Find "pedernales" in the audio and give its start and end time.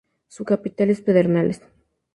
1.01-1.61